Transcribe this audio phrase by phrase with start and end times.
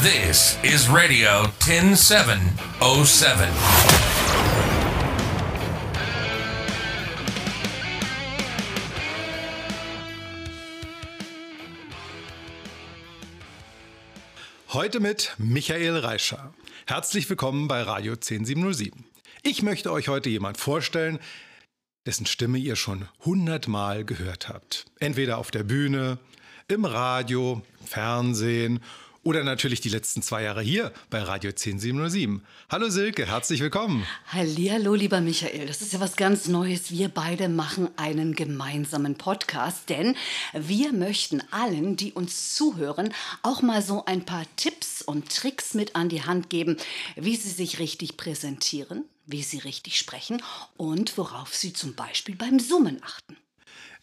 [0.00, 2.38] This is Radio 10707.
[14.72, 16.54] Heute mit Michael Reischer.
[16.86, 19.04] Herzlich willkommen bei Radio 10707.
[19.42, 21.18] Ich möchte euch heute jemand vorstellen,
[22.06, 24.84] dessen Stimme ihr schon hundertmal gehört habt.
[25.00, 26.20] Entweder auf der Bühne,
[26.68, 28.80] im Radio, im Fernsehen
[29.28, 32.42] oder natürlich die letzten zwei Jahre hier bei Radio 10707.
[32.70, 34.06] Hallo Silke, herzlich willkommen.
[34.28, 35.66] Hallihallo, lieber Michael.
[35.66, 36.90] Das ist ja was ganz Neues.
[36.90, 40.16] Wir beide machen einen gemeinsamen Podcast, denn
[40.54, 45.94] wir möchten allen, die uns zuhören, auch mal so ein paar Tipps und Tricks mit
[45.94, 46.78] an die Hand geben,
[47.14, 50.42] wie sie sich richtig präsentieren, wie sie richtig sprechen
[50.78, 53.36] und worauf sie zum Beispiel beim Summen achten.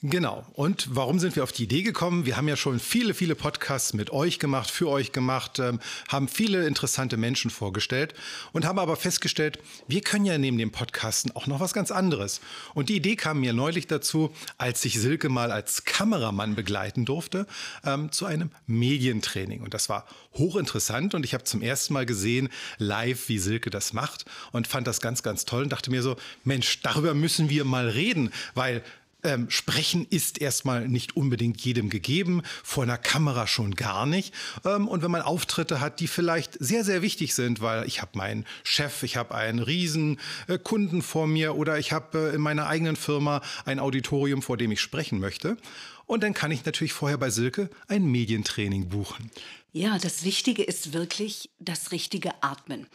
[0.08, 0.46] Genau.
[0.54, 2.28] Und warum sind wir auf die Idee gekommen?
[2.28, 6.28] Wir haben ja schon viele, viele Podcasts mit euch gemacht, für euch gemacht, ähm, haben
[6.28, 8.14] viele interessante Menschen vorgestellt
[8.54, 12.40] und haben aber festgestellt, wir können ja neben dem Podcasten auch noch was ganz anderes.
[12.76, 17.48] Und die Idee kam mir neulich dazu, als ich Silke mal als Kameramann begleiten durfte,
[17.84, 19.64] ähm, zu einem Medientraining.
[19.64, 23.92] Und das war hochinteressant und ich habe zum ersten Mal gesehen, live, wie Silke das
[23.92, 27.66] macht und fand das ganz, ganz toll und dachte mir so, Mensch, darüber müssen wir
[27.66, 28.84] mal reden, weil
[29.26, 34.34] ähm, Sprechen ist erstmal nicht unbedingt jedem gegeben, vor einer Kamera schon gar nicht.
[34.64, 38.18] Ähm, und wenn man Auftritte hat, die vielleicht sehr, sehr wichtig sind, weil ich habe
[38.18, 42.42] meinen Chef, ich habe einen riesen äh, Kunden vor mir oder ich habe äh, in
[42.42, 45.58] meiner eigenen Firma ein Auditorium, vor dem ich sprechen möchte.
[46.06, 49.32] Und dann kann ich natürlich vorher bei Silke ein Medientraining buchen.
[49.72, 52.88] Ja, das Wichtige ist wirklich das richtige Atmen.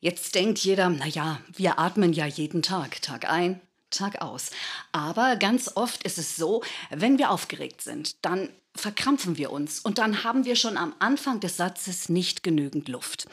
[0.00, 3.60] Jetzt denkt jeder, naja, wir atmen ja jeden Tag, Tag ein,
[3.92, 4.50] Tag aus.
[4.90, 9.98] Aber ganz oft ist es so, wenn wir aufgeregt sind, dann verkrampfen wir uns und
[9.98, 13.26] dann haben wir schon am Anfang des Satzes nicht genügend Luft.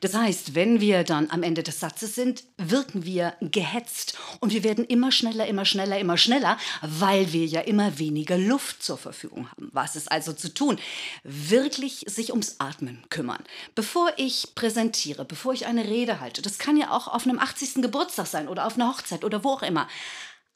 [0.00, 4.64] Das heißt, wenn wir dann am Ende des Satzes sind, wirken wir gehetzt und wir
[4.64, 9.50] werden immer schneller, immer schneller, immer schneller, weil wir ja immer weniger Luft zur Verfügung
[9.50, 9.68] haben.
[9.72, 10.78] Was ist also zu tun?
[11.24, 13.44] Wirklich sich ums Atmen kümmern.
[13.74, 17.82] Bevor ich präsentiere, bevor ich eine Rede halte, das kann ja auch auf einem 80.
[17.82, 19.88] Geburtstag sein oder auf einer Hochzeit oder wo auch immer,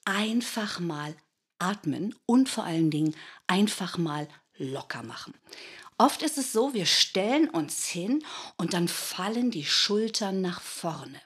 [0.04, 1.14] einfach mal
[1.60, 3.14] atmen und vor allen Dingen
[3.46, 5.34] einfach mal locker machen.
[5.98, 8.24] Oft ist es so, wir stellen uns hin
[8.56, 11.20] und dann fallen die Schultern nach vorne.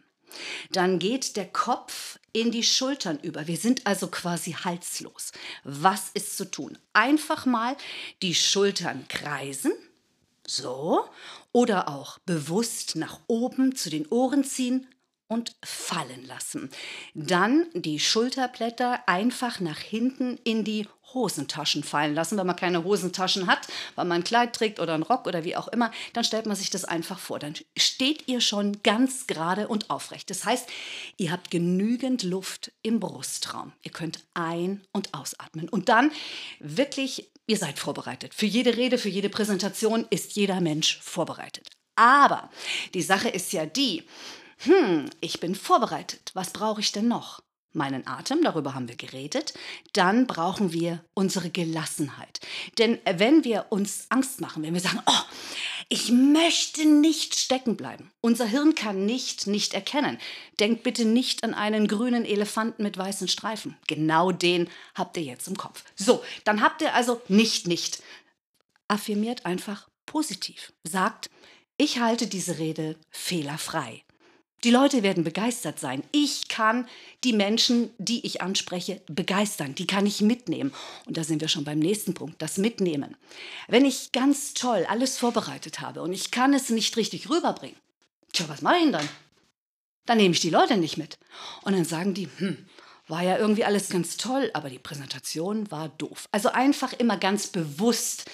[0.72, 3.46] Dann geht der Kopf in die Schultern über.
[3.46, 5.30] Wir sind also quasi halslos.
[5.62, 6.76] Was ist zu tun?
[6.92, 7.76] Einfach mal
[8.22, 9.72] die Schultern kreisen.
[10.46, 11.08] So.
[11.52, 14.88] Oder auch bewusst nach oben zu den Ohren ziehen
[15.34, 16.70] und fallen lassen.
[17.14, 22.38] Dann die Schulterblätter einfach nach hinten in die Hosentaschen fallen lassen.
[22.38, 25.56] Wenn man keine Hosentaschen hat, weil man ein Kleid trägt oder einen Rock oder wie
[25.56, 27.40] auch immer, dann stellt man sich das einfach vor.
[27.40, 30.30] Dann steht ihr schon ganz gerade und aufrecht.
[30.30, 30.68] Das heißt,
[31.16, 33.72] ihr habt genügend Luft im Brustraum.
[33.82, 35.68] Ihr könnt ein- und ausatmen.
[35.68, 36.12] Und dann
[36.60, 38.34] wirklich, ihr seid vorbereitet.
[38.34, 41.68] Für jede Rede, für jede Präsentation ist jeder Mensch vorbereitet.
[41.96, 42.50] Aber
[42.92, 44.04] die Sache ist ja die,
[44.58, 46.30] hm, ich bin vorbereitet.
[46.34, 47.42] Was brauche ich denn noch?
[47.72, 49.52] Meinen Atem, darüber haben wir geredet.
[49.94, 52.40] Dann brauchen wir unsere Gelassenheit.
[52.78, 55.22] Denn wenn wir uns Angst machen, wenn wir sagen, oh,
[55.88, 58.10] ich möchte nicht stecken bleiben.
[58.20, 60.18] Unser Hirn kann nicht nicht erkennen.
[60.60, 63.76] Denkt bitte nicht an einen grünen Elefanten mit weißen Streifen.
[63.86, 65.84] Genau den habt ihr jetzt im Kopf.
[65.96, 68.02] So, dann habt ihr also nicht nicht.
[68.88, 70.72] Affirmiert einfach positiv.
[70.84, 71.28] Sagt,
[71.76, 74.03] ich halte diese Rede fehlerfrei.
[74.64, 76.02] Die Leute werden begeistert sein.
[76.10, 76.88] Ich kann
[77.22, 79.74] die Menschen, die ich anspreche, begeistern.
[79.74, 80.72] Die kann ich mitnehmen.
[81.04, 83.14] Und da sind wir schon beim nächsten Punkt, das Mitnehmen.
[83.68, 87.76] Wenn ich ganz toll alles vorbereitet habe und ich kann es nicht richtig rüberbringen,
[88.32, 89.08] tja, was mache ich denn dann?
[90.06, 91.18] Dann nehme ich die Leute nicht mit.
[91.62, 92.66] Und dann sagen die, hm,
[93.06, 96.26] war ja irgendwie alles ganz toll, aber die Präsentation war doof.
[96.32, 98.30] Also einfach immer ganz bewusst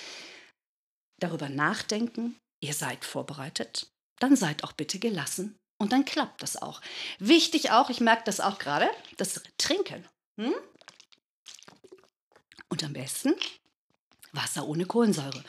[1.19, 3.89] darüber nachdenken, ihr seid vorbereitet,
[4.21, 6.83] dann seid auch bitte gelassen und dann klappt das auch.
[7.19, 10.07] Wichtig auch, ich merke das auch gerade, das Trinken.
[10.37, 10.53] Hm?
[12.69, 13.35] Und am besten
[14.33, 15.43] Wasser ohne Kohlensäure.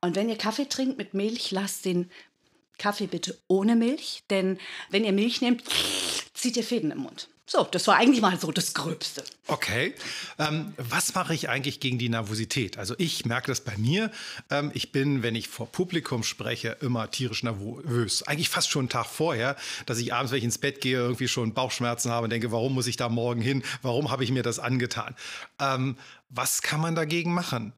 [0.00, 2.10] Und wenn ihr Kaffee trinkt mit Milch, lasst den
[2.78, 4.58] Kaffee bitte ohne Milch, denn
[4.88, 5.64] wenn ihr Milch nehmt,
[6.32, 7.28] zieht ihr Fäden im Mund.
[7.52, 9.22] So, das war eigentlich mal so das Gröbste.
[9.46, 9.94] Okay.
[10.38, 12.78] Ähm, was mache ich eigentlich gegen die Nervosität?
[12.78, 14.10] Also ich merke das bei mir.
[14.48, 18.22] Ähm, ich bin, wenn ich vor Publikum spreche, immer tierisch nervös.
[18.22, 21.28] Eigentlich fast schon einen Tag vorher, dass ich abends, wenn ich ins Bett gehe, irgendwie
[21.28, 23.62] schon Bauchschmerzen habe und denke, warum muss ich da morgen hin?
[23.82, 25.14] Warum habe ich mir das angetan?
[25.60, 25.98] Ähm,
[26.30, 27.74] was kann man dagegen machen?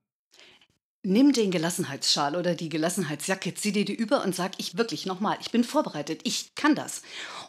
[1.07, 5.37] nimm den Gelassenheitsschal oder die Gelassenheitsjacke, zieh dir die über und sag, ich wirklich nochmal,
[5.43, 7.03] ich bin vorbereitet, ich kann das.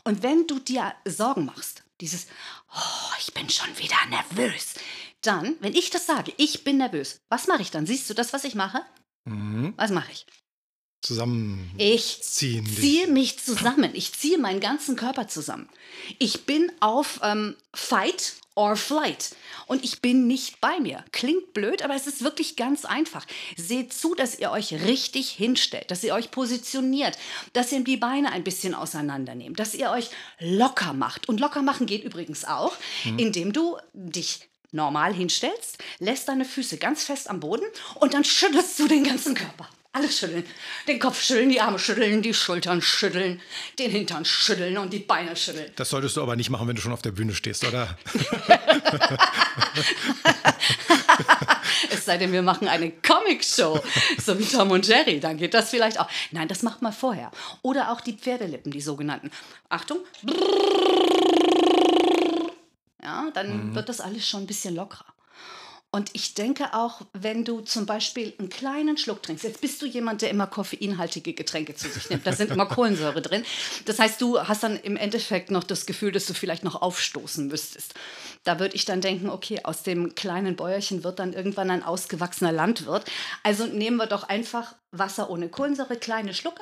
[0.03, 2.27] Und wenn du dir Sorgen machst, dieses,
[2.73, 4.75] oh, ich bin schon wieder nervös,
[5.21, 7.85] dann, wenn ich das sage, ich bin nervös, was mache ich dann?
[7.85, 8.81] Siehst du das, was ich mache?
[9.25, 9.73] Mhm.
[9.77, 10.25] Was mache ich?
[11.05, 11.69] Zusammen.
[11.77, 13.91] Ich ziehe mich zusammen.
[13.93, 15.69] Ich ziehe meinen ganzen Körper zusammen.
[16.17, 19.35] Ich bin auf ähm, Fight or Flight
[19.67, 21.05] und ich bin nicht bei mir.
[21.11, 23.23] Klingt blöd, aber es ist wirklich ganz einfach.
[23.55, 27.19] Seht zu, dass ihr euch richtig hinstellt, dass ihr euch positioniert,
[27.53, 30.09] dass ihr die Beine ein bisschen auseinandernehmt, dass ihr euch
[30.39, 31.29] locker macht.
[31.29, 32.73] Und locker machen geht übrigens auch,
[33.17, 37.65] indem du dich normal hinstellst, lässt deine Füße ganz fest am Boden
[37.99, 39.69] und dann schüttelst du den ganzen Körper.
[39.95, 40.43] Alles schütteln.
[40.89, 43.41] Den Kopf schütteln, die Arme schütteln, die Schultern schütteln,
[43.79, 45.71] den Hintern schütteln und die Beine schütteln.
[45.77, 47.97] Das solltest du aber nicht machen, wenn du schon auf der Bühne stehst, oder?
[51.89, 53.79] Es sei denn, wir machen eine Comic-Show,
[54.23, 56.09] so wie Tom und Jerry, dann geht das vielleicht auch.
[56.31, 57.31] Nein, das macht mal vorher.
[57.61, 59.31] Oder auch die Pferdelippen, die sogenannten.
[59.69, 59.99] Achtung.
[63.01, 65.14] Ja, dann wird das alles schon ein bisschen lockerer.
[65.91, 69.85] Und ich denke auch, wenn du zum Beispiel einen kleinen Schluck trinkst, jetzt bist du
[69.85, 73.45] jemand, der immer koffeinhaltige Getränke zu sich nimmt, da sind immer Kohlensäure drin.
[73.85, 77.47] Das heißt, du hast dann im Endeffekt noch das Gefühl, dass du vielleicht noch aufstoßen
[77.47, 77.93] müsstest.
[78.43, 82.51] Da würde ich dann denken, okay, aus dem kleinen Bäuerchen wird dann irgendwann ein ausgewachsener
[82.51, 83.05] Landwirt.
[83.43, 86.61] Also nehmen wir doch einfach Wasser ohne Kohlensäure, kleine Schlucke.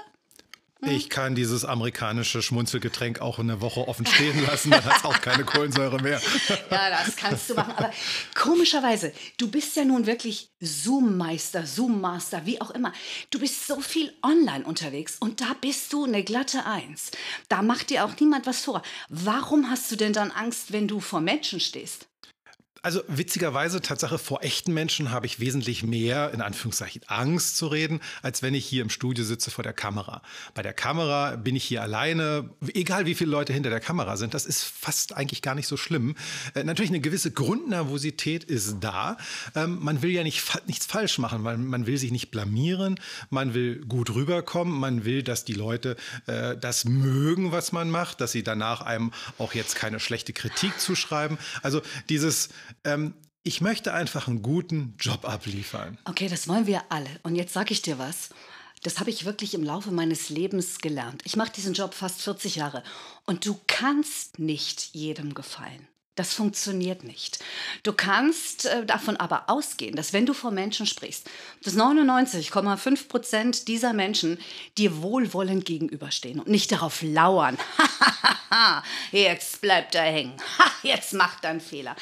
[0.86, 5.22] Ich kann dieses amerikanische Schmunzelgetränk auch eine Woche offen stehen lassen, dann hat es auch
[5.22, 6.22] keine Kohlensäure mehr.
[6.70, 7.74] Ja, das kannst du machen.
[7.76, 7.92] Aber
[8.36, 12.94] komischerweise, du bist ja nun wirklich Zoom-Meister, Zoom-Master, wie auch immer.
[13.30, 17.12] Du bist so viel online unterwegs und da bist du eine glatte Eins.
[17.50, 18.82] Da macht dir auch niemand was vor.
[19.10, 22.08] Warum hast du denn dann Angst, wenn du vor Menschen stehst?
[22.84, 28.02] Also witzigerweise, Tatsache, vor echten Menschen habe ich wesentlich mehr, in Anführungszeichen, Angst zu reden,
[28.22, 30.22] als wenn ich hier im Studio sitze vor der Kamera.
[30.54, 34.34] Bei der Kamera bin ich hier alleine, egal wie viele Leute hinter der Kamera sind,
[34.34, 36.16] das ist fast eigentlich gar nicht so schlimm.
[36.56, 39.16] Äh, natürlich eine gewisse Grundnervosität ist da.
[39.56, 43.00] Ähm, man will ja nicht, fa- nichts falsch machen, man, man will sich nicht blamieren,
[43.30, 45.96] man will gut rüberkommen, man will, dass die Leute
[46.28, 50.78] äh, das mögen, was man macht, dass sie danach einem auch jetzt keine schlechte Kritik
[50.82, 51.38] zuschreiben.
[51.62, 52.50] Also dieses,
[52.84, 55.98] ähm, ich möchte einfach einen guten Job abliefern.
[56.06, 57.10] Okay, das wollen wir alle.
[57.24, 58.30] Und jetzt sage ich dir was.
[58.84, 61.22] Das habe ich wirklich im Laufe meines Lebens gelernt.
[61.26, 62.84] Ich mache diesen Job fast 40 Jahre.
[63.26, 65.88] Und du kannst nicht jedem gefallen.
[66.16, 67.40] Das funktioniert nicht.
[67.82, 71.28] Du kannst äh, davon aber ausgehen, dass wenn du vor Menschen sprichst,
[71.64, 74.38] dass 99,5 Prozent dieser Menschen
[74.78, 77.58] dir wohlwollend gegenüberstehen und nicht darauf lauern.
[79.12, 80.34] jetzt bleibt er hängen.
[80.60, 81.96] Ha, jetzt macht er einen Fehler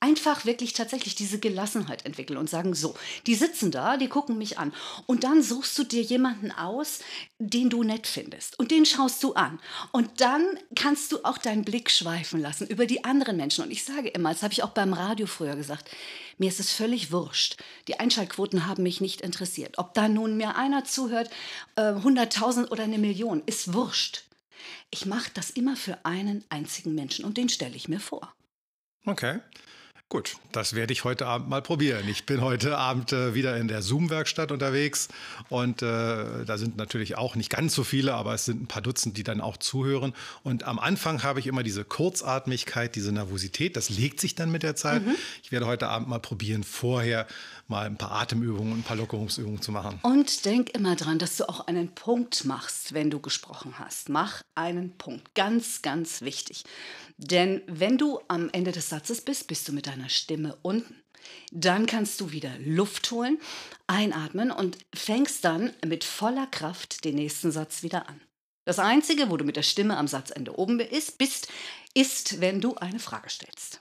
[0.00, 2.94] einfach wirklich tatsächlich diese Gelassenheit entwickeln und sagen, so,
[3.26, 4.72] die sitzen da, die gucken mich an.
[5.06, 7.00] Und dann suchst du dir jemanden aus,
[7.38, 8.58] den du nett findest.
[8.58, 9.58] Und den schaust du an.
[9.90, 13.64] Und dann kannst du auch deinen Blick schweifen lassen über die anderen Menschen.
[13.64, 15.90] Und ich sage immer, das habe ich auch beim Radio früher gesagt,
[16.38, 17.56] mir ist es völlig wurscht.
[17.88, 19.78] Die Einschaltquoten haben mich nicht interessiert.
[19.78, 21.28] Ob da nun mir einer zuhört,
[21.74, 24.22] äh, 100.000 oder eine Million, ist wurscht.
[24.90, 28.32] Ich mache das immer für einen einzigen Menschen und den stelle ich mir vor.
[29.04, 29.40] Okay.
[30.10, 32.08] Gut, das werde ich heute Abend mal probieren.
[32.08, 35.08] Ich bin heute Abend äh, wieder in der Zoom-Werkstatt unterwegs
[35.50, 38.80] und äh, da sind natürlich auch nicht ganz so viele, aber es sind ein paar
[38.80, 40.14] Dutzend, die dann auch zuhören.
[40.42, 43.76] Und am Anfang habe ich immer diese Kurzatmigkeit, diese Nervosität.
[43.76, 45.02] Das legt sich dann mit der Zeit.
[45.42, 47.26] Ich werde heute Abend mal probieren, vorher
[47.68, 50.00] mal ein paar Atemübungen und ein paar Lockerungsübungen zu machen.
[50.02, 54.08] Und denk immer dran, dass du auch einen Punkt machst, wenn du gesprochen hast.
[54.08, 55.34] Mach einen Punkt.
[55.34, 56.64] Ganz, ganz wichtig.
[57.18, 61.02] Denn wenn du am Ende des Satzes bist, bist du mit deiner Stimme unten.
[61.52, 63.38] Dann kannst du wieder Luft holen,
[63.86, 68.20] einatmen und fängst dann mit voller Kraft den nächsten Satz wieder an.
[68.64, 71.48] Das Einzige, wo du mit der Stimme am Satzende oben bist, bist
[71.94, 73.80] ist, wenn du eine Frage stellst.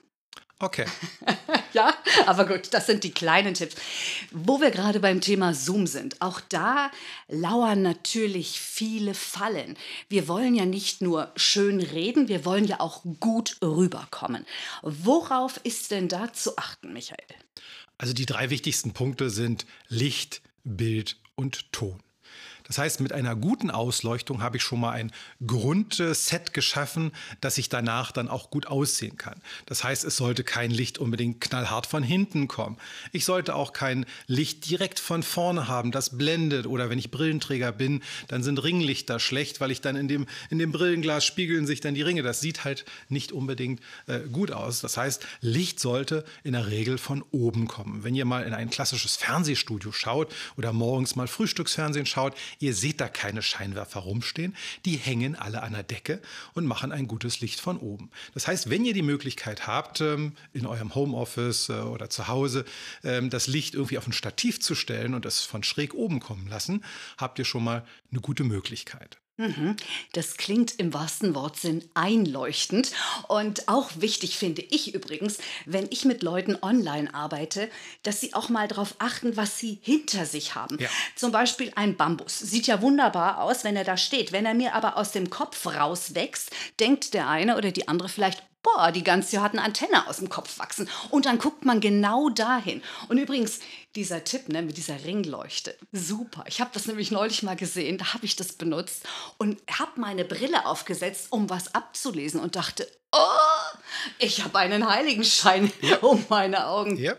[0.60, 0.86] Okay.
[1.74, 1.94] Ja,
[2.26, 3.76] aber gut, das sind die kleinen Tipps.
[4.32, 6.90] Wo wir gerade beim Thema Zoom sind, auch da
[7.28, 9.78] lauern natürlich viele Fallen.
[10.10, 14.46] Wir wollen ja nicht nur schön reden, wir wollen ja auch gut rüberkommen.
[14.82, 17.28] Worauf ist denn da zu achten, Michael?
[18.00, 22.02] Also die drei wichtigsten Punkte sind Licht, Bild und Ton.
[22.68, 25.12] Das heißt, mit einer guten Ausleuchtung habe ich schon mal ein
[25.46, 29.42] Grundset geschaffen, dass ich danach dann auch gut aussehen kann.
[29.66, 32.78] Das heißt, es sollte kein Licht unbedingt knallhart von hinten kommen.
[33.12, 36.68] Ich sollte auch kein Licht direkt von vorne haben, das blendet.
[36.68, 40.60] Oder wenn ich Brillenträger bin, dann sind Ringlichter schlecht, weil ich dann in dem, in
[40.60, 42.24] dem Brillenglas spiegeln sich dann die Ringe.
[42.24, 44.82] Das sieht halt nicht unbedingt äh, gut aus.
[44.82, 48.04] Das heißt, Licht sollte in der Regel von oben kommen.
[48.04, 53.02] Wenn ihr mal in ein klassisches Fernsehstudio schaut oder morgens mal Frühstücksfernsehen schaut, ihr seht
[53.02, 54.56] da keine Scheinwerfer rumstehen.
[54.86, 56.22] Die hängen alle an der Decke
[56.54, 58.10] und machen ein gutes Licht von oben.
[58.34, 62.66] Das heißt, wenn ihr die Möglichkeit habt, ähm, in eurem Homeoffice äh, oder zu Hause
[63.04, 66.48] ähm, das Licht irgendwie auf ein Stativ zu stellen und es von schräg oben kommen
[66.48, 66.84] lassen,
[67.18, 69.20] habt ihr schon mal eine gute Möglichkeit.
[69.38, 69.76] Mhm.
[70.14, 72.92] Das klingt im wahrsten Wortsinn einleuchtend.
[73.28, 77.70] Und auch wichtig finde ich übrigens, wenn ich mit Leuten online arbeite,
[78.04, 80.78] dass sie auch mal darauf achten, was sie hinter sich haben.
[80.80, 80.90] Ja.
[81.16, 82.40] Zum Beispiel ein Bambus.
[82.40, 84.32] Sieht ja wunderbar aus, wenn er da steht.
[84.32, 88.44] Wenn er mir aber aus dem Kopf rauswächst, denkt der eine oder die andere vielleicht,
[88.64, 90.90] boah, die ganze hat eine Antenne aus dem Kopf wachsen.
[91.10, 92.82] Und dann guckt man genau dahin.
[93.08, 93.60] Und übrigens,
[93.96, 96.44] dieser Tipp ne, mit dieser Ringleuchte, super.
[96.48, 100.26] Ich habe das nämlich neulich mal gesehen, da habe ich das benutzt und habe meine
[100.26, 103.37] Brille aufgesetzt, um was abzulesen und dachte, oh,
[104.20, 105.98] ich habe einen Heiligenschein ja.
[105.98, 106.98] um meine Augen.
[106.98, 107.16] Ja.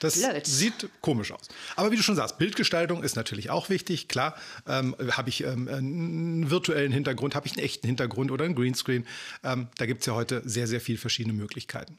[0.00, 0.46] Das Blöd.
[0.46, 1.46] sieht komisch aus.
[1.76, 4.08] Aber wie du schon sagst, Bildgestaltung ist natürlich auch wichtig.
[4.08, 4.34] Klar,
[4.66, 9.06] ähm, habe ich ähm, einen virtuellen Hintergrund, habe ich einen echten Hintergrund oder einen Greenscreen.
[9.44, 11.98] Ähm, da gibt es ja heute sehr, sehr viele verschiedene Möglichkeiten.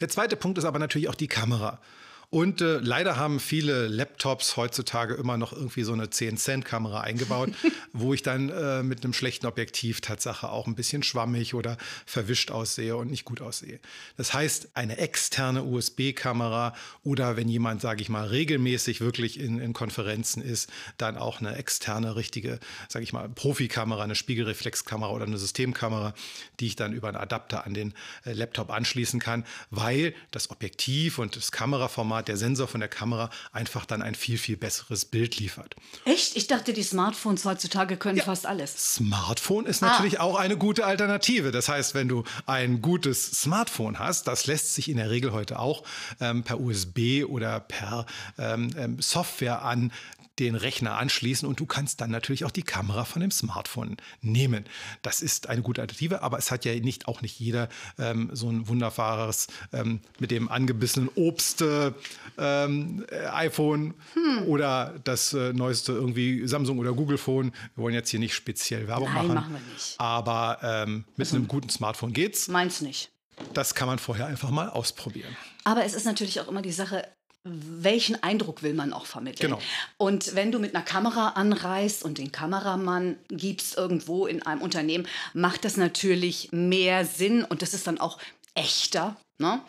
[0.00, 1.80] Der zweite Punkt ist aber natürlich auch die Kamera.
[2.30, 7.52] Und äh, leider haben viele Laptops heutzutage immer noch irgendwie so eine 10-Cent-Kamera eingebaut,
[7.94, 12.50] wo ich dann äh, mit einem schlechten Objektiv Tatsache auch ein bisschen schwammig oder verwischt
[12.50, 13.80] aussehe und nicht gut aussehe.
[14.18, 19.72] Das heißt, eine externe USB-Kamera oder wenn jemand, sage ich mal, regelmäßig wirklich in, in
[19.72, 20.68] Konferenzen ist,
[20.98, 26.12] dann auch eine externe, richtige, sage ich mal, Profikamera, eine Spiegelreflexkamera oder eine Systemkamera,
[26.60, 27.94] die ich dann über einen Adapter an den
[28.26, 32.88] äh, Laptop anschließen kann, weil das Objektiv und das Kameraformat Kamera, der Sensor von der
[32.88, 35.74] Kamera einfach dann ein viel, viel besseres Bild liefert.
[36.04, 36.36] Echt?
[36.36, 38.24] Ich dachte, die Smartphones heutzutage können ja.
[38.24, 38.94] fast alles.
[38.94, 40.24] Smartphone ist natürlich ah.
[40.24, 41.50] auch eine gute Alternative.
[41.50, 45.58] Das heißt, wenn du ein gutes Smartphone hast, das lässt sich in der Regel heute
[45.58, 45.84] auch
[46.20, 48.06] ähm, per USB oder per
[48.38, 49.92] ähm, ähm Software an
[50.38, 54.64] den Rechner anschließen und du kannst dann natürlich auch die Kamera von dem Smartphone nehmen.
[55.02, 57.68] Das ist eine gute Alternative, aber es hat ja nicht auch nicht jeder
[57.98, 61.92] ähm, so ein wunderbares ähm, mit dem angebissenen Obst äh,
[62.38, 64.44] ähm, iPhone hm.
[64.46, 67.52] oder das äh, neueste irgendwie Samsung oder Google Phone.
[67.74, 69.34] Wir wollen jetzt hier nicht speziell Werbung Nein, machen.
[69.34, 69.94] machen wir nicht.
[69.98, 72.48] Aber ähm, mit also, einem guten Smartphone geht's.
[72.48, 73.10] Meins nicht.
[73.54, 75.36] Das kann man vorher einfach mal ausprobieren.
[75.64, 77.06] Aber es ist natürlich auch immer die Sache,
[77.50, 79.50] welchen Eindruck will man auch vermitteln.
[79.50, 79.62] Genau.
[79.96, 85.06] Und wenn du mit einer Kamera anreist und den Kameramann gibst irgendwo in einem Unternehmen,
[85.34, 88.18] macht das natürlich mehr Sinn und das ist dann auch
[88.54, 89.16] echter.
[89.38, 89.60] Ne?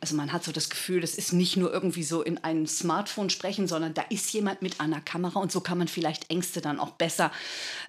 [0.00, 3.30] Also man hat so das Gefühl, das ist nicht nur irgendwie so in einem Smartphone
[3.30, 6.78] sprechen, sondern da ist jemand mit einer Kamera und so kann man vielleicht Ängste dann
[6.78, 7.32] auch besser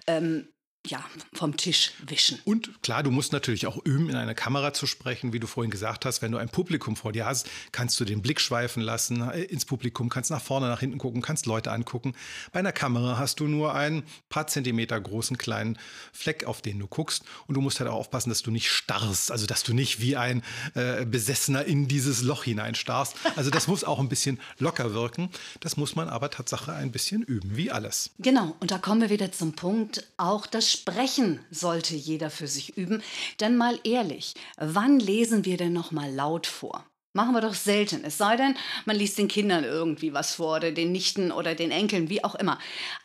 [0.06, 0.48] ähm,
[0.86, 2.38] ja, vom Tisch wischen.
[2.44, 5.70] Und klar, du musst natürlich auch üben, in eine Kamera zu sprechen, wie du vorhin
[5.70, 6.22] gesagt hast.
[6.22, 9.64] Wenn du ein Publikum vor dir hast, kannst du den Blick schweifen lassen äh, ins
[9.64, 12.14] Publikum, kannst nach vorne, nach hinten gucken, kannst Leute angucken.
[12.52, 15.78] Bei einer Kamera hast du nur einen paar Zentimeter großen kleinen
[16.12, 17.24] Fleck, auf den du guckst.
[17.46, 20.16] Und du musst halt auch aufpassen, dass du nicht starrst, also dass du nicht wie
[20.16, 20.42] ein
[20.74, 23.16] äh, Besessener in dieses Loch hineinstarrst.
[23.36, 25.30] Also das muss auch ein bisschen locker wirken.
[25.60, 28.10] Das muss man aber Tatsache ein bisschen üben, wie alles.
[28.18, 32.76] Genau, und da kommen wir wieder zum Punkt, auch das Sprechen sollte jeder für sich
[32.76, 33.02] üben.
[33.40, 36.86] Denn mal ehrlich, wann lesen wir denn noch mal laut vor?
[37.12, 38.04] Machen wir doch selten.
[38.04, 41.70] Es sei denn, man liest den Kindern irgendwie was vor oder den Nichten oder den
[41.70, 42.58] Enkeln, wie auch immer.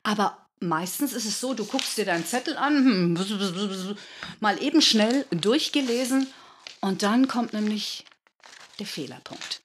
[0.04, 4.06] Aber meistens ist es so, du guckst dir deinen Zettel an, hm,
[4.42, 6.28] mal eben schnell durchgelesen
[6.82, 8.06] und dann kommt nämlich
[8.80, 9.62] der Fehlerpunkt.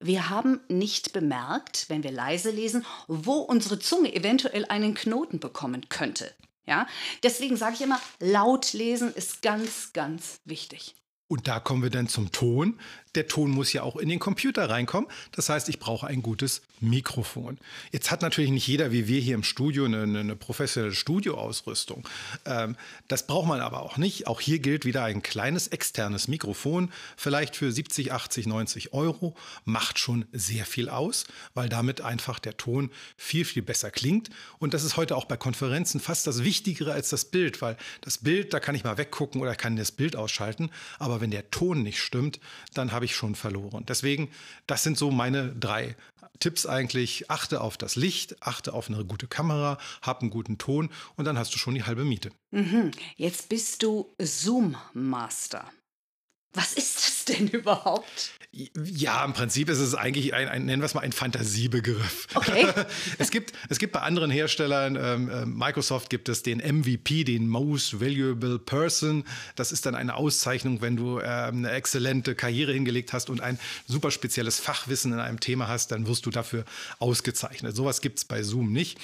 [0.00, 5.88] Wir haben nicht bemerkt, wenn wir leise lesen, wo unsere Zunge eventuell einen Knoten bekommen
[5.88, 6.34] könnte.
[6.66, 6.86] Ja,
[7.22, 10.94] deswegen sage ich immer, laut lesen ist ganz, ganz wichtig.
[11.28, 12.78] Und da kommen wir dann zum Ton
[13.14, 15.08] der Ton muss ja auch in den Computer reinkommen.
[15.32, 17.58] Das heißt, ich brauche ein gutes Mikrofon.
[17.92, 22.08] Jetzt hat natürlich nicht jeder wie wir hier im Studio eine, eine professionelle Studioausrüstung.
[22.44, 22.76] Ähm,
[23.08, 24.26] das braucht man aber auch nicht.
[24.26, 29.98] Auch hier gilt wieder ein kleines externes Mikrofon, vielleicht für 70, 80, 90 Euro, macht
[29.98, 31.24] schon sehr viel aus,
[31.54, 34.30] weil damit einfach der Ton viel, viel besser klingt.
[34.58, 38.18] Und das ist heute auch bei Konferenzen fast das Wichtigere als das Bild, weil das
[38.18, 40.70] Bild, da kann ich mal weggucken oder kann das Bild ausschalten.
[40.98, 42.40] Aber wenn der Ton nicht stimmt,
[42.74, 43.84] dann habe ich schon verloren.
[43.86, 44.30] Deswegen,
[44.66, 45.96] das sind so meine drei
[46.40, 50.90] Tipps eigentlich, achte auf das Licht, achte auf eine gute Kamera, hab einen guten Ton
[51.16, 52.30] und dann hast du schon die halbe Miete.
[52.50, 52.90] Mhm.
[53.16, 55.70] Jetzt bist du Zoom Master.
[56.54, 58.32] Was ist das denn überhaupt?
[58.84, 62.28] Ja, im Prinzip ist es eigentlich ein, ein nennen wir es mal ein Fantasiebegriff.
[62.34, 62.68] Okay.
[63.18, 67.48] es, gibt, es gibt bei anderen Herstellern, ähm, äh, Microsoft gibt es den MVP, den
[67.48, 69.24] Most Valuable Person.
[69.56, 71.24] Das ist dann eine Auszeichnung, wenn du ähm,
[71.58, 73.58] eine exzellente Karriere hingelegt hast und ein
[73.88, 76.64] super spezielles Fachwissen in einem Thema hast, dann wirst du dafür
[77.00, 77.74] ausgezeichnet.
[77.74, 78.98] Sowas gibt es bei Zoom nicht.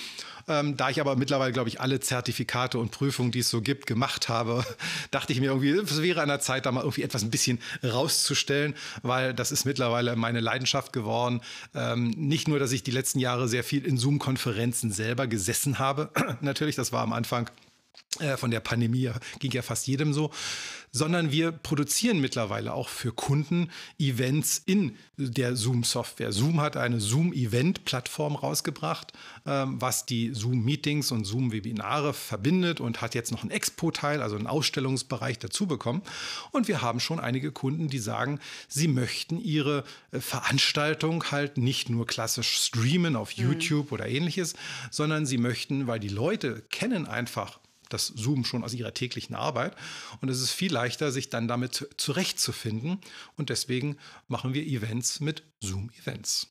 [0.48, 3.86] Ähm, da ich aber mittlerweile, glaube ich, alle Zertifikate und Prüfungen, die es so gibt,
[3.86, 4.64] gemacht habe,
[5.10, 7.39] dachte ich mir irgendwie, es wäre an der Zeit, da mal irgendwie etwas ein bisschen
[7.82, 11.40] rauszustellen, weil das ist mittlerweile meine Leidenschaft geworden.
[11.74, 16.10] Ähm, nicht nur, dass ich die letzten Jahre sehr viel in Zoom-Konferenzen selber gesessen habe.
[16.40, 17.50] Natürlich, das war am Anfang
[18.36, 20.32] von der Pandemie ging ja fast jedem so,
[20.92, 26.32] sondern wir produzieren mittlerweile auch für Kunden Events in der Zoom-Software.
[26.32, 29.12] Zoom hat eine Zoom-Event-Plattform rausgebracht,
[29.46, 34.48] ähm, was die Zoom-Meetings und Zoom-Webinare verbindet und hat jetzt noch einen Expo-Teil, also einen
[34.48, 36.02] Ausstellungsbereich dazu bekommen.
[36.50, 41.90] Und wir haben schon einige Kunden, die sagen, sie möchten ihre äh, Veranstaltung halt nicht
[41.90, 43.44] nur klassisch streamen auf mhm.
[43.44, 43.92] YouTube mhm.
[43.92, 44.54] oder ähnliches,
[44.90, 47.60] sondern sie möchten, weil die Leute kennen einfach
[47.92, 49.76] das Zoom schon aus ihrer täglichen Arbeit.
[50.20, 52.98] Und es ist viel leichter, sich dann damit zurechtzufinden.
[53.36, 53.96] Und deswegen
[54.28, 56.48] machen wir Events mit Zoom-Events.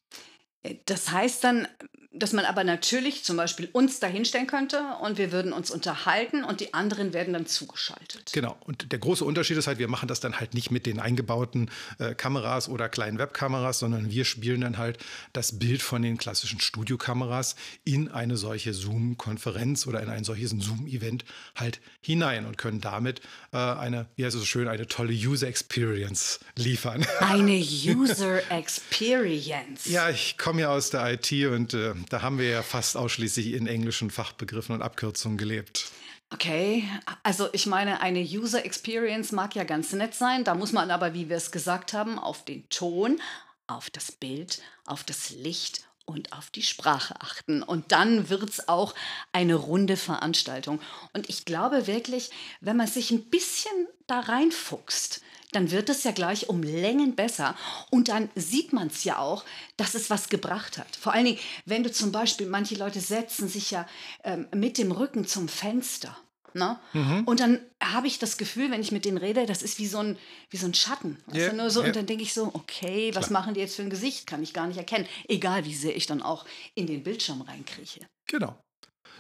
[0.86, 1.68] Das heißt dann,
[2.12, 6.60] dass man aber natürlich zum Beispiel uns dahinstellen könnte und wir würden uns unterhalten und
[6.60, 8.32] die anderen werden dann zugeschaltet.
[8.34, 8.58] Genau.
[8.66, 11.70] Und der große Unterschied ist halt, wir machen das dann halt nicht mit den eingebauten
[12.00, 14.98] äh, Kameras oder kleinen Webkameras, sondern wir spielen dann halt
[15.34, 21.25] das Bild von den klassischen Studiokameras in eine solche Zoom-Konferenz oder in ein solches Zoom-Event
[21.56, 23.22] halt hinein und können damit
[23.54, 27.06] äh, eine, wie heißt es so schön, eine tolle User Experience liefern.
[27.20, 29.86] Eine User Experience.
[29.86, 33.53] ja, ich komme ja aus der IT und äh, da haben wir ja fast ausschließlich
[33.53, 35.91] in englischen Fachbegriffen und Abkürzungen gelebt.
[36.32, 36.88] Okay,
[37.24, 40.44] also ich meine, eine User Experience mag ja ganz nett sein.
[40.44, 43.20] Da muss man aber, wie wir es gesagt haben, auf den Ton,
[43.68, 47.63] auf das Bild, auf das Licht und auf die Sprache achten.
[47.63, 48.94] Und dann wird es auch
[49.32, 50.79] eine runde Veranstaltung.
[51.13, 52.29] Und ich glaube wirklich,
[52.62, 57.56] wenn man sich ein bisschen da reinfuchst, dann wird es ja gleich um Längen besser.
[57.89, 59.44] Und dann sieht man es ja auch,
[59.77, 60.96] dass es was gebracht hat.
[60.96, 63.88] Vor allen Dingen, wenn du zum Beispiel, manche Leute setzen sich ja
[64.24, 66.15] ähm, mit dem Rücken zum Fenster.
[66.53, 66.79] Ne?
[66.94, 67.24] Mhm.
[67.25, 70.00] Und dann habe ich das Gefühl, wenn ich mit denen rede, das ist wie so
[70.00, 70.18] ein,
[70.50, 71.24] wie so ein Schatten.
[71.33, 71.90] Yeah, nur so, yeah.
[71.90, 73.42] Und dann denke ich so, okay, was Klar.
[73.42, 74.25] machen die jetzt für ein Gesicht?
[74.25, 75.07] Kann ich gar nicht erkennen.
[75.27, 78.01] Egal, wie sehr ich dann auch in den Bildschirm reinkrieche.
[78.27, 78.57] Genau.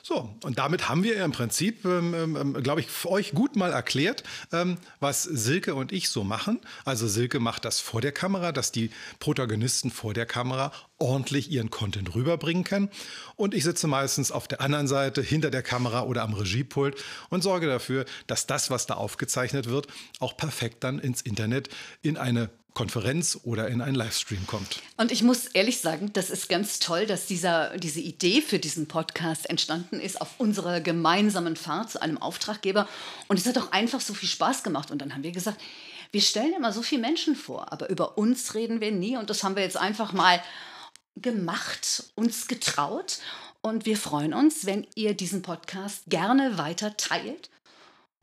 [0.03, 3.71] So, und damit haben wir im Prinzip, ähm, ähm, ähm glaube ich, euch gut mal
[3.71, 6.59] erklärt, ähm, was Silke und ich so machen.
[6.85, 11.69] Also Silke macht das vor der Kamera, dass die Protagonisten vor der Kamera ordentlich ihren
[11.69, 12.89] Content rüberbringen können.
[13.35, 17.41] Und ich sitze meistens auf der anderen Seite, hinter der Kamera oder am Regiepult und
[17.41, 19.87] sorge dafür, dass das, was da aufgezeichnet wird,
[20.19, 21.69] auch perfekt dann ins Internet
[22.01, 24.81] in eine Konferenz oder in einen Livestream kommt.
[24.95, 28.87] Und ich muss ehrlich sagen, das ist ganz toll, dass dieser, diese Idee für diesen
[28.87, 32.87] Podcast entstanden ist auf unserer gemeinsamen Fahrt zu einem Auftraggeber.
[33.27, 34.91] Und es hat auch einfach so viel Spaß gemacht.
[34.91, 35.59] Und dann haben wir gesagt,
[36.13, 39.17] wir stellen immer so viele Menschen vor, aber über uns reden wir nie.
[39.17, 40.41] Und das haben wir jetzt einfach mal
[41.17, 43.17] gemacht, uns getraut.
[43.59, 47.49] Und wir freuen uns, wenn ihr diesen Podcast gerne weiter teilt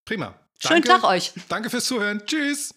[0.05, 0.39] Prima.
[0.63, 0.89] Danke.
[0.89, 1.33] Schönen Tag euch.
[1.49, 2.25] Danke fürs Zuhören.
[2.27, 2.71] Tschüss.